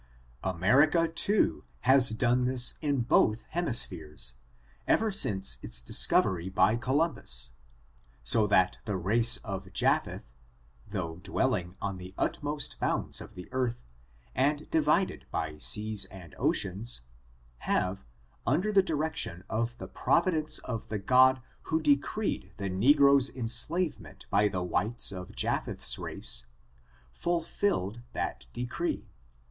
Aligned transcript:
America, 0.43 1.07
too, 1.07 1.63
has 1.81 2.09
done 2.09 2.45
this 2.45 2.73
in 2.81 3.01
both 3.01 3.43
hemispheres, 3.49 4.33
ever 4.87 5.11
since 5.11 5.59
its 5.61 5.83
discovery 5.83 6.49
by 6.49 6.75
Columbus, 6.75 7.51
so 8.23 8.47
that 8.47 8.79
the 8.85 8.97
race 8.97 9.37
of 9.43 9.71
Japheth, 9.73 10.31
though 10.87 11.17
dwelling 11.17 11.75
on 11.79 11.99
the 11.99 12.15
utmost 12.17 12.79
bounds 12.79 13.21
of 13.21 13.35
the 13.35 13.47
earth, 13.51 13.77
and 14.33 14.67
divided 14.71 15.27
by 15.29 15.59
seas 15.59 16.05
and 16.05 16.33
oceans, 16.39 17.01
have, 17.59 18.03
under 18.47 18.71
the 18.71 18.81
direction 18.81 19.43
of 19.51 19.77
the 19.77 19.87
providence 19.87 20.57
of 20.63 20.87
the 20.87 20.97
God 20.97 21.43
who 21.69 21.79
decreed 21.79 22.55
the 22.57 22.69
negroes' 22.69 23.29
enslavement 23.29 24.25
by 24.31 24.47
the 24.47 24.63
whites 24.63 25.11
of 25.11 25.35
Japheth's 25.35 25.99
race, 25.99 26.47
fulfilled 27.11 28.01
that 28.13 28.47
decree. 28.51 29.07